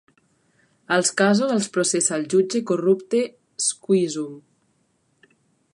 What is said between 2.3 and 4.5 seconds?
jutge corrupte Squeezum.